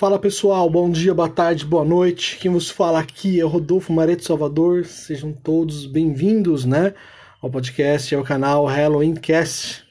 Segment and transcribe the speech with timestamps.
[0.00, 2.38] Fala pessoal, bom dia, boa tarde, boa noite.
[2.38, 4.86] Quem vos fala aqui é o Rodolfo Mareto Salvador.
[4.86, 6.94] Sejam todos bem-vindos, né,
[7.42, 9.84] ao podcast, ao canal Halloween Cast,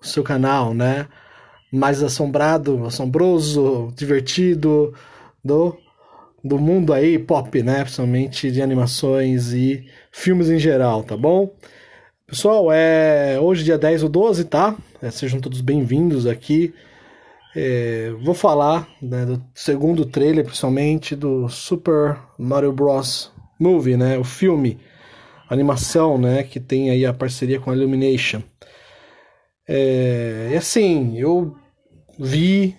[0.00, 1.06] o seu canal, né,
[1.70, 4.94] mais assombrado, assombroso, divertido
[5.44, 5.76] do
[6.42, 11.54] do mundo aí pop, né, principalmente de animações e filmes em geral, tá bom?
[12.26, 14.74] Pessoal, é hoje dia 10 ou 12, tá?
[15.02, 16.72] É, sejam todos bem-vindos aqui.
[17.56, 23.32] É, vou falar né, do segundo trailer, principalmente do Super Mario Bros.
[23.58, 24.80] Movie, né, o filme,
[25.48, 28.42] animação, né, que tem aí a parceria com a Illumination.
[29.68, 31.54] É, e assim, eu
[32.18, 32.76] vi,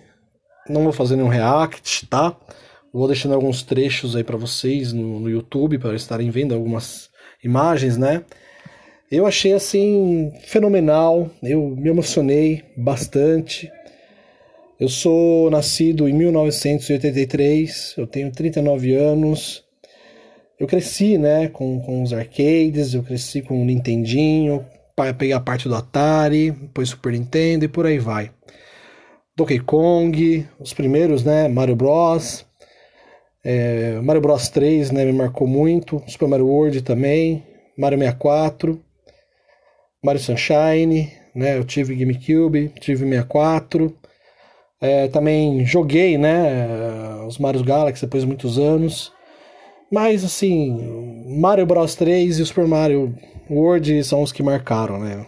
[0.68, 2.36] não vou fazer nenhum react, tá?
[2.92, 7.10] Vou deixando alguns trechos aí para vocês no, no YouTube para estarem vendo algumas
[7.42, 8.24] imagens, né?
[9.10, 13.70] Eu achei assim fenomenal, eu me emocionei bastante.
[14.78, 19.64] Eu sou nascido em 1983, eu tenho 39 anos.
[20.60, 25.66] Eu cresci, né, com, com os arcades, eu cresci com o Nintendinho, peguei a parte
[25.66, 28.30] do Atari, depois Super Nintendo e por aí vai.
[29.34, 32.44] Donkey Kong, os primeiros, né, Mario Bros.
[33.42, 36.02] É, Mario Bros 3, né, me marcou muito.
[36.06, 37.42] Super Mario World também,
[37.78, 38.78] Mario 64,
[40.04, 43.96] Mario Sunshine, né, eu tive GameCube, tive 64.
[44.80, 49.12] É, também joguei, né, os Mario Galaxy depois de muitos anos.
[49.90, 53.14] Mas, assim, Mario Bros 3 e o Super Mario
[53.48, 55.26] World são os que marcaram, né.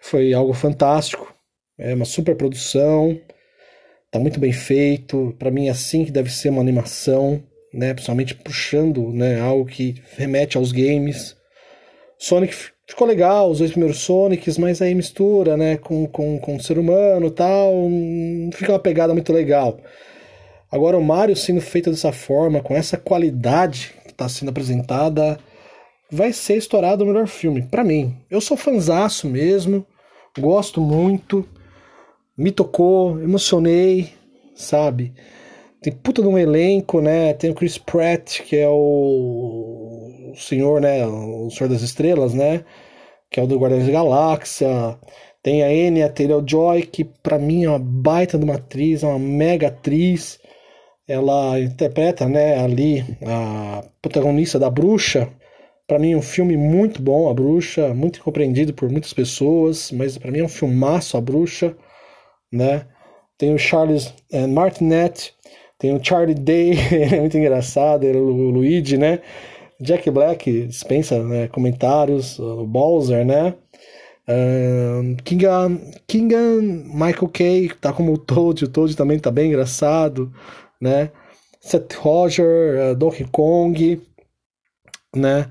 [0.00, 1.32] Foi algo fantástico,
[1.78, 3.18] é uma super produção,
[4.10, 5.34] tá muito bem feito.
[5.38, 10.02] Para mim é assim que deve ser uma animação, né, principalmente puxando, né, algo que
[10.16, 11.36] remete aos games.
[12.18, 12.54] Sonic
[12.86, 16.78] ficou legal, os dois primeiros Sonics, mas aí mistura, né, com, com, com o ser
[16.78, 19.78] humano tal, não fica uma pegada muito legal.
[20.70, 25.38] Agora o Mario sendo feito dessa forma, com essa qualidade que está sendo apresentada,
[26.10, 28.16] vai ser estourado o melhor filme, para mim.
[28.30, 29.86] Eu sou fanzaço mesmo,
[30.38, 31.46] gosto muito,
[32.36, 34.12] me tocou, emocionei,
[34.54, 35.14] sabe?
[35.80, 37.34] Tem puta de um elenco, né?
[37.34, 39.83] Tem o Chris Pratt, que é o,
[40.34, 41.06] o senhor, né?
[41.06, 42.64] O Senhor das Estrelas, né?
[43.30, 44.98] Que é o do Guardiões da Galáxia.
[45.42, 49.18] Tem a Anya Taylor-Joy, que pra mim é uma baita de uma atriz, é uma
[49.18, 50.40] mega atriz.
[51.06, 55.30] Ela interpreta, né, ali a protagonista da Bruxa.
[55.86, 60.16] Para mim é um filme muito bom, A Bruxa, muito compreendido por muitas pessoas, mas
[60.16, 61.76] para mim é um filmaço, A Bruxa,
[62.50, 62.86] né?
[63.36, 65.34] Tem o Charles é, Martinet,
[65.78, 69.20] tem o Charlie Day, ele é muito engraçado, ele, é o Luigi, né?
[69.80, 73.54] Jack Black dispensa né, comentários, o Bowser, né?
[74.26, 75.68] Uh, Kinga,
[76.06, 80.32] Kinga Michael Kay tá como o Toad, o Toad também tá bem engraçado,
[80.80, 81.10] né?
[81.60, 84.00] Seth Roger, uh, Donkey Kong,
[85.14, 85.50] né?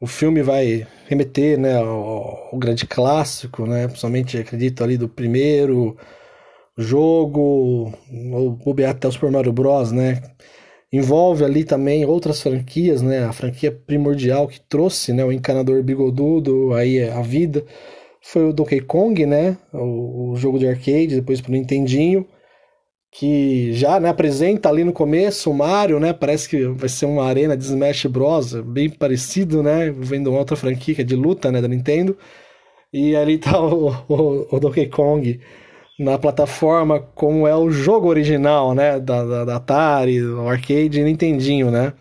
[0.00, 3.86] O filme vai remeter, né, ao, ao grande clássico, né?
[3.86, 5.96] Principalmente, acredito, ali do primeiro,
[6.76, 7.92] jogo,
[8.32, 10.22] ou bobear até o Super Mario Bros, né?
[10.92, 13.24] Envolve ali também outras franquias, né?
[13.24, 17.64] A franquia primordial que trouxe, né, o encanador bigodudo, aí a vida,
[18.20, 19.56] foi o Donkey Kong, né?
[19.72, 22.26] O, o jogo de arcade, depois pro Nintendinho,
[23.12, 26.12] que já, né, apresenta ali no começo o Mario, né?
[26.12, 29.90] Parece que vai ser uma arena de Smash Bros, bem parecido, né?
[29.90, 32.16] Vendo outra franquia é de luta, né, da Nintendo.
[32.92, 35.40] E ali tá o, o, o Donkey Kong
[36.00, 41.70] na plataforma como é o jogo original, né, da, da, da Atari, do arcade Nintendinho,
[41.70, 41.92] né?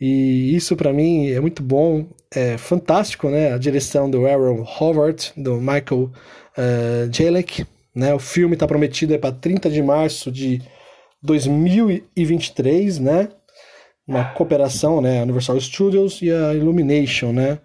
[0.00, 3.52] E isso para mim é muito bom, é fantástico, né?
[3.52, 6.12] A direção do Aaron Howard, do Michael
[6.56, 8.14] uh, Jalek, né?
[8.14, 10.62] O filme está prometido para 30 de março de
[11.20, 13.30] 2023, né?
[14.06, 15.20] Uma cooperação, né?
[15.24, 17.58] Universal Studios e a Illumination, né?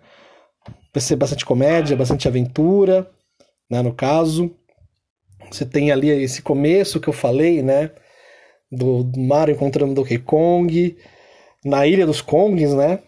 [0.92, 3.08] Vai ser bastante comédia, bastante aventura,
[3.70, 3.84] né?
[3.84, 4.52] No caso.
[5.54, 7.92] Você tem ali esse começo que eu falei, né?
[8.72, 10.98] Do Mario encontrando Donkey Kong,
[11.64, 13.00] na Ilha dos Kongs, né?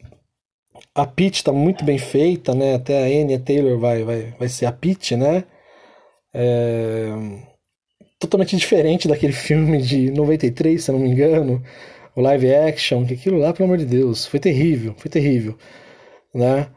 [0.93, 2.75] A Peach tá muito bem feita, né?
[2.75, 5.43] Até a Anya Taylor vai, vai, vai ser a Peach, né?
[6.33, 7.07] É...
[8.19, 11.63] Totalmente diferente daquele filme de 93, se eu não me engano,
[12.15, 15.57] o live action, que aquilo lá, pelo amor de Deus, foi terrível, foi terrível,
[16.33, 16.67] né?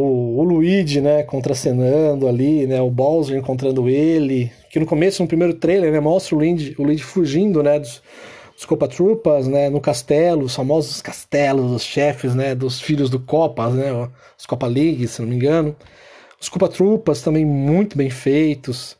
[0.00, 5.26] O, o Luigi, né, contracenando ali, né, o Bowser encontrando ele, que no começo, no
[5.26, 8.00] primeiro trailer, né, mostra o Luigi, o Luigi fugindo, né, dos,
[8.54, 13.18] dos Copa Trupas, né, no castelo, os famosos castelos, os chefes, né, dos filhos do
[13.18, 13.90] Copas, né,
[14.38, 15.74] os Copa League, se não me engano.
[16.40, 18.96] Os Copa Trupas também muito bem feitos,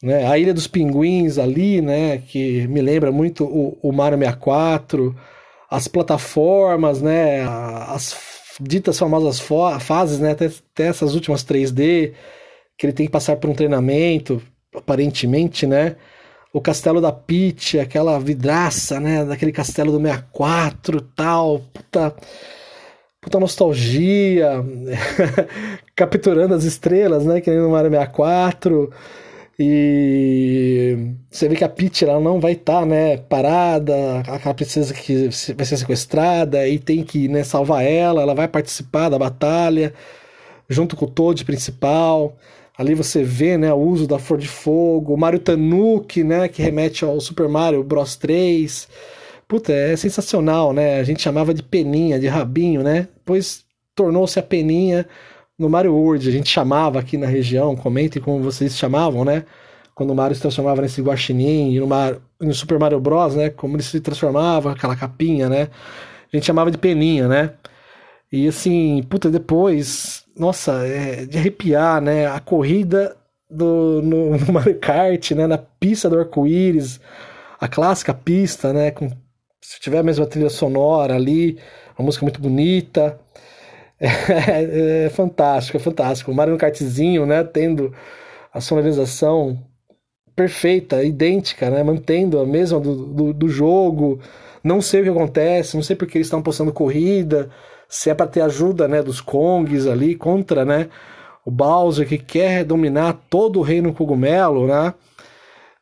[0.00, 0.24] né?
[0.28, 2.18] A Ilha dos Pinguins ali, né?
[2.18, 5.12] Que me lembra muito o, o Mario 64,
[5.68, 7.42] as plataformas, né?
[7.88, 9.40] As ditas famosas
[9.80, 10.32] fases, né?
[10.32, 12.14] Até, até essas últimas 3D,
[12.76, 14.42] que ele tem que passar por um treinamento,
[14.74, 15.96] aparentemente, né?
[16.52, 19.24] O castelo da Peach, aquela vidraça, né?
[19.24, 21.60] Daquele castelo do 64 tal.
[21.72, 22.14] Puta,
[23.20, 24.64] puta nostalgia.
[25.94, 27.40] Capturando as estrelas, né?
[27.40, 28.90] Que nem no Mario 64.
[29.60, 34.94] E você vê que a Peach ela não vai estar tá, né, parada, aquela princesa
[34.94, 39.92] que vai ser sequestrada e tem que né, salvar ela, ela vai participar da batalha
[40.68, 42.36] junto com o Toad principal.
[42.76, 46.62] Ali você vê né, o uso da Flor de Fogo, o Mario Tanuki, né, que
[46.62, 48.88] remete ao Super Mario Bros 3.
[49.48, 51.00] Puta, é sensacional, né?
[51.00, 53.08] A gente chamava de peninha, de rabinho, né?
[53.16, 53.64] Depois
[53.94, 55.06] tornou-se a peninha
[55.58, 59.44] no Mario World, a gente chamava aqui na região, comentem como vocês chamavam, né?
[59.94, 63.50] Quando o Mario se transformava nesse guaxinim, e no, Mario, no Super Mario Bros, né?
[63.50, 65.68] Como ele se transformava, aquela capinha, né?
[66.32, 67.54] A gente chamava de peninha, né?
[68.30, 72.26] E assim, puta, depois, nossa, é de arrepiar, né?
[72.26, 73.16] A corrida
[73.50, 75.46] do, no, no Mario Kart, né?
[75.48, 77.00] Na pista do arco-íris,
[77.60, 78.92] a clássica pista, né?
[78.92, 79.10] Com,
[79.60, 81.58] se tiver a mesma trilha sonora ali,
[81.98, 83.18] uma música muito bonita.
[84.00, 86.30] É, é, fantástico, é fantástico.
[86.30, 87.92] O Mario Kartzinho, né, tendo
[88.52, 89.58] a sonorização
[90.36, 94.20] perfeita, idêntica, né, mantendo a mesma do, do, do jogo.
[94.62, 97.50] Não sei o que acontece, não sei porque eles estão postando corrida,
[97.88, 100.88] se é para ter ajuda, né, dos Kongs ali contra, né,
[101.44, 104.94] o Bowser que quer dominar todo o reino cogumelo, né?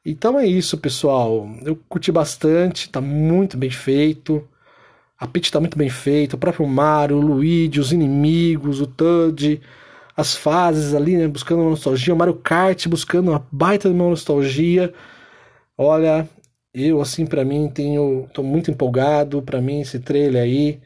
[0.05, 1.49] Então é isso, pessoal.
[1.65, 4.47] Eu curti bastante, tá muito bem feito.
[5.19, 9.61] A pitch está muito bem feita, o próprio Mario, o Luigi, os inimigos, o Toad,
[10.17, 14.11] as fases ali, né, buscando uma nostalgia, o Mario Kart buscando uma baita de uma
[14.11, 14.93] nostalgia.
[15.79, 16.29] Olha,
[16.75, 20.81] eu assim para mim tenho, tô muito empolgado, para mim esse trailer aí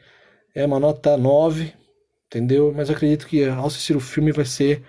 [0.55, 1.73] é uma nota 9,
[2.27, 2.73] entendeu?
[2.75, 4.83] Mas acredito que ao assistir o filme vai ser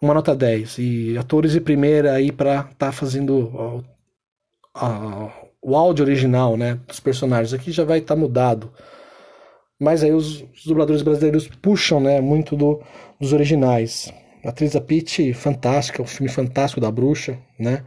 [0.00, 3.84] uma nota 10 e atores de primeira aí para tá fazendo
[5.62, 7.54] o áudio original, né, dos personagens.
[7.54, 8.72] Aqui já vai estar tá mudado.
[9.80, 12.82] Mas aí os, os, dubladores brasileiros puxam, né, muito do,
[13.20, 14.12] dos originais.
[14.44, 17.84] A atriz da Peach, fantástica, o filme fantástico da bruxa, né?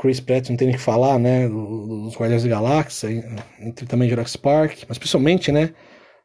[0.00, 3.08] Chris Pratt não tem nem que falar, né, dos Guardiões da Galáxia,
[3.60, 5.72] entre também Jurassic Park, mas principalmente, né,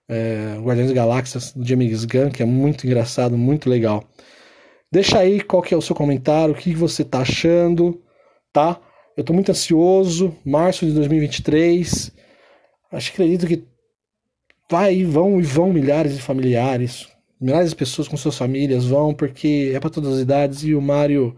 [0.09, 4.03] é, Guardiões da Galáxia do James Gunn, que é muito engraçado, muito legal.
[4.91, 8.01] Deixa aí qual que é o seu comentário, o que você tá achando,
[8.53, 8.79] tá?
[9.17, 10.35] Eu estou muito ansioso.
[10.45, 12.11] Março de 2023.
[12.91, 13.63] Acho que acredito que
[14.69, 17.07] vai e vão e vão milhares de familiares.
[17.41, 20.81] Milhares de pessoas com suas famílias vão, porque é para todas as idades e o
[20.81, 21.35] Mario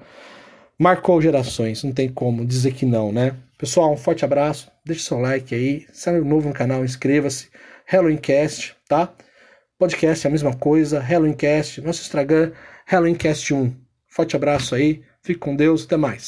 [0.77, 1.81] marcou gerações.
[1.81, 3.37] Não tem como dizer que não, né?
[3.57, 4.69] Pessoal, um forte abraço.
[4.85, 5.85] Deixe seu like aí.
[5.93, 7.47] Se é novo no canal, inscreva-se.
[7.85, 9.13] Halloweencast, tá?
[9.77, 10.99] Podcast é a mesma coisa.
[10.99, 11.79] Halloweencast.
[11.79, 12.51] Nosso Instagram,
[12.91, 13.73] Halloweencast1.
[14.09, 15.01] Forte abraço aí.
[15.21, 15.85] Fique com Deus.
[15.85, 16.27] Até mais.